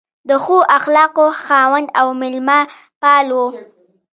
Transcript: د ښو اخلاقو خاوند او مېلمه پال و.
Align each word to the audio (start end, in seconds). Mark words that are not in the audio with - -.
د 0.29 0.31
ښو 0.43 0.57
اخلاقو 0.77 1.25
خاوند 1.43 1.87
او 1.99 2.07
مېلمه 2.21 2.59
پال 3.01 3.27
و. 3.35 3.39